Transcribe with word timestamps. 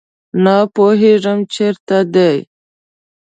نه 0.43 0.55
پوهیږم 0.73 1.39
چیرته 1.53 1.97
دي 2.13 2.33